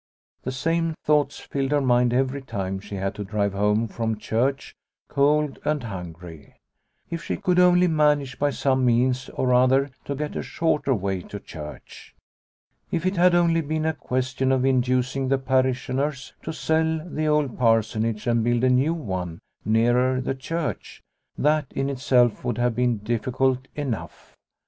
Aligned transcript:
The 0.41 0.51
same 0.51 0.95
thoughts 1.03 1.37
filled 1.39 1.69
her 1.69 1.79
mind 1.79 2.11
every 2.11 2.41
time 2.41 2.79
she 2.79 2.95
had 2.95 3.13
to 3.13 3.23
drive 3.23 3.53
home 3.53 3.87
from 3.87 4.17
church 4.17 4.73
cold 5.09 5.59
and 5.63 5.83
hungry. 5.83 6.55
If 7.11 7.23
she 7.23 7.37
could 7.37 7.59
only 7.59 7.85
manage 7.85 8.39
by 8.39 8.49
some 8.49 8.83
means 8.83 9.29
or 9.29 9.53
other 9.53 9.91
to 10.05 10.15
get 10.15 10.35
a 10.35 10.41
shorter 10.41 10.95
way 10.95 11.21
to 11.21 11.39
church. 11.39 12.15
If 12.89 13.05
it 13.05 13.15
had 13.15 13.35
only 13.35 13.61
been 13.61 13.85
a 13.85 13.93
question 13.93 14.51
of 14.51 14.65
inducing 14.65 15.27
the 15.27 15.37
parishioners 15.37 16.33
to 16.41 16.51
sell 16.51 17.07
the 17.07 17.27
old 17.27 17.59
Parsonage 17.59 18.25
and 18.25 18.43
build 18.43 18.63
a 18.63 18.71
new 18.71 18.95
one 18.95 19.37
nearer 19.63 20.19
the 20.19 20.33
church, 20.33 21.03
that 21.37 21.67
in 21.75 21.91
itself 21.91 22.43
would 22.43 22.57
have 22.57 22.73
been 22.73 22.97
difficult 22.97 23.67
enough. 23.75 24.35